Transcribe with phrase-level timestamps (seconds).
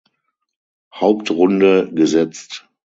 [0.95, 2.67] Hauptrunde gesetzt.